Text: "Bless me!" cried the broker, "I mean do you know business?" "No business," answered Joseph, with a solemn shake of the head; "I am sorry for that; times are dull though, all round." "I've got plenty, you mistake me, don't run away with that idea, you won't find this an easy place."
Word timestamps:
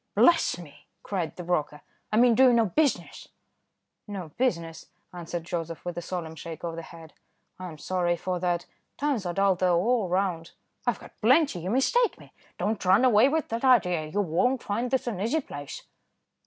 "Bless 0.15 0.57
me!" 0.57 0.87
cried 1.03 1.35
the 1.35 1.43
broker, 1.43 1.81
"I 2.11 2.17
mean 2.17 2.33
do 2.33 2.45
you 2.45 2.53
know 2.53 2.65
business?" 2.65 3.27
"No 4.07 4.29
business," 4.29 4.87
answered 5.13 5.43
Joseph, 5.43 5.85
with 5.85 5.95
a 5.95 6.01
solemn 6.01 6.33
shake 6.33 6.63
of 6.63 6.75
the 6.75 6.81
head; 6.81 7.13
"I 7.59 7.67
am 7.67 7.77
sorry 7.77 8.17
for 8.17 8.39
that; 8.39 8.65
times 8.97 9.27
are 9.27 9.33
dull 9.35 9.53
though, 9.53 9.79
all 9.79 10.09
round." 10.09 10.53
"I've 10.87 10.99
got 10.99 11.21
plenty, 11.21 11.59
you 11.59 11.69
mistake 11.69 12.17
me, 12.19 12.33
don't 12.57 12.83
run 12.83 13.05
away 13.05 13.29
with 13.29 13.49
that 13.49 13.63
idea, 13.63 14.07
you 14.07 14.21
won't 14.21 14.63
find 14.63 14.89
this 14.89 15.05
an 15.05 15.21
easy 15.21 15.39
place." 15.39 15.83